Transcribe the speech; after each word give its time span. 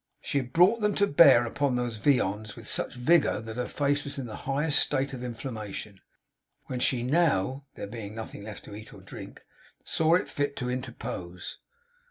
She 0.19 0.39
had 0.39 0.51
brought 0.51 0.81
them 0.81 0.95
to 0.95 1.05
bear 1.05 1.45
upon 1.45 1.75
those 1.75 1.97
viands 1.97 2.55
with 2.55 2.65
such 2.65 2.95
vigour 2.95 3.39
that 3.39 3.57
her 3.57 3.67
face 3.67 4.03
was 4.03 4.17
in 4.17 4.25
the 4.25 4.35
highest 4.49 4.79
state 4.79 5.13
of 5.13 5.21
inflammation, 5.23 6.01
when 6.65 6.79
she 6.79 7.03
now 7.03 7.65
(there 7.75 7.85
being 7.85 8.15
nothing 8.15 8.41
left 8.43 8.65
to 8.65 8.73
eat 8.73 8.95
or 8.95 9.01
drink) 9.01 9.43
saw 9.85 10.17
fit 10.25 10.55
to 10.55 10.71
interpose. 10.71 11.59